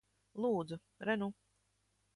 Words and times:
Lūdzu. 0.45 0.81
Re 1.11 1.19
nu. 1.23 1.31